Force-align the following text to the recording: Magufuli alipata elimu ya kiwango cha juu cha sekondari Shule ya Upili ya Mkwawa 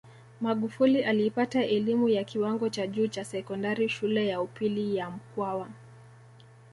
Magufuli 0.41 1.03
alipata 1.03 1.63
elimu 1.65 2.09
ya 2.09 2.23
kiwango 2.23 2.69
cha 2.69 2.87
juu 2.87 3.07
cha 3.07 3.25
sekondari 3.25 3.89
Shule 3.89 4.27
ya 4.27 4.41
Upili 4.41 4.95
ya 4.95 5.09
Mkwawa 5.09 5.67